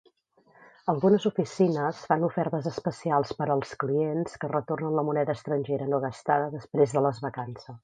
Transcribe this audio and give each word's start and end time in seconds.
Algunes 0.93 1.27
oficines 1.29 1.99
fan 2.11 2.25
ofertes 2.29 2.69
especials 2.71 3.35
per 3.41 3.49
als 3.57 3.75
clients 3.85 4.41
que 4.45 4.51
retornen 4.55 4.97
la 5.01 5.05
moneda 5.11 5.37
estrangera 5.41 5.91
no 5.95 6.03
gastada 6.09 6.51
després 6.57 6.99
de 6.99 7.07
les 7.09 7.25
vacances. 7.29 7.75